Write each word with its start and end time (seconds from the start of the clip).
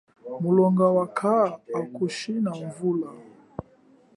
Mulonga 0.41 0.85
wakha 0.97 1.35
akuchina 1.79 2.51
vula? 2.75 3.09